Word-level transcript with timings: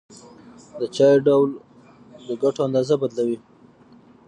د 0.79 0.81
چای 0.95 1.15
ډول 1.27 1.49
د 2.27 2.29
ګټو 2.43 2.61
اندازه 2.67 2.95
بدلوي. 3.01 3.37